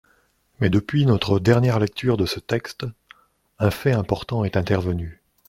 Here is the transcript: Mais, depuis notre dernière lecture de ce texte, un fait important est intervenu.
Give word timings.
Mais, 0.59 0.71
depuis 0.71 1.05
notre 1.05 1.37
dernière 1.37 1.77
lecture 1.77 2.17
de 2.17 2.25
ce 2.25 2.39
texte, 2.39 2.87
un 3.59 3.69
fait 3.69 3.91
important 3.93 4.43
est 4.43 4.57
intervenu. 4.57 5.21